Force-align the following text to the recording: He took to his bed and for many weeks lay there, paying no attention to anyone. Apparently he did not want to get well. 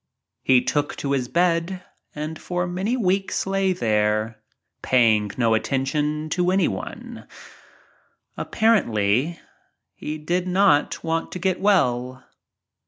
He 0.41 0.63
took 0.63 0.95
to 0.95 1.11
his 1.11 1.27
bed 1.27 1.83
and 2.15 2.39
for 2.39 2.65
many 2.65 2.97
weeks 2.97 3.45
lay 3.45 3.71
there, 3.71 4.41
paying 4.81 5.29
no 5.37 5.53
attention 5.53 6.27
to 6.31 6.49
anyone. 6.49 7.27
Apparently 8.35 9.39
he 9.93 10.17
did 10.17 10.47
not 10.47 11.03
want 11.03 11.31
to 11.33 11.37
get 11.37 11.59
well. 11.59 12.23